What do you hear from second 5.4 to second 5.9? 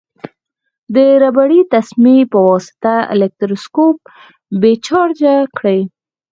کړئ.